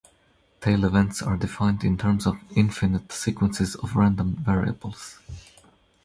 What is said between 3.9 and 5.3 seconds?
random variables.